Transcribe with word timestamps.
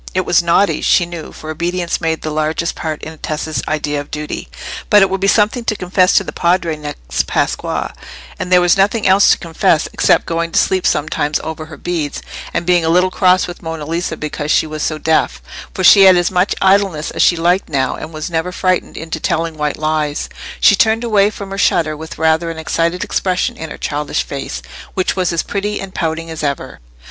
It 0.15 0.25
was 0.25 0.41
naughty, 0.41 0.81
she 0.81 1.05
knew, 1.05 1.31
for 1.31 1.51
obedience 1.51 2.01
made 2.01 2.23
the 2.23 2.31
largest 2.31 2.73
part 2.73 3.03
in 3.03 3.15
Tessa's 3.19 3.61
idea 3.67 4.01
of 4.01 4.09
duty; 4.09 4.47
but 4.89 5.03
it 5.03 5.11
would 5.11 5.21
be 5.21 5.27
something 5.27 5.63
to 5.65 5.75
confess 5.75 6.13
to 6.13 6.23
the 6.23 6.31
Padre 6.33 6.75
next 6.75 7.27
Pasqua, 7.27 7.93
and 8.39 8.51
there 8.51 8.61
was 8.61 8.75
nothing 8.75 9.07
else 9.07 9.29
to 9.29 9.37
confess 9.37 9.87
except 9.93 10.25
going 10.25 10.51
to 10.53 10.59
sleep 10.59 10.87
sometimes 10.87 11.39
over 11.43 11.67
her 11.67 11.77
beads, 11.77 12.23
and 12.51 12.65
being 12.65 12.83
a 12.83 12.89
little 12.89 13.11
cross 13.11 13.45
with 13.45 13.61
Monna 13.61 13.85
Lisa 13.85 14.17
because 14.17 14.49
she 14.49 14.65
was 14.65 14.81
so 14.81 14.97
deaf; 14.97 15.39
for 15.71 15.83
she 15.83 16.05
had 16.05 16.17
as 16.17 16.31
much 16.31 16.55
idleness 16.63 17.11
as 17.11 17.21
she 17.21 17.35
liked 17.35 17.69
now, 17.69 17.93
and 17.95 18.11
was 18.11 18.27
never 18.27 18.51
frightened 18.51 18.97
into 18.97 19.19
telling 19.19 19.55
white 19.55 19.77
lies. 19.77 20.29
She 20.59 20.75
turned 20.75 21.03
away 21.03 21.29
from 21.29 21.51
her 21.51 21.59
shutter 21.59 21.95
with 21.95 22.17
rather 22.17 22.49
an 22.49 22.57
excited 22.57 23.03
expression 23.03 23.55
in 23.55 23.69
her 23.69 23.77
childish 23.77 24.23
face, 24.23 24.63
which 24.95 25.15
was 25.15 25.31
as 25.31 25.43
pretty 25.43 25.79
and 25.79 25.93
pouting 25.93 26.31
as 26.31 26.41
ever. 26.41 26.79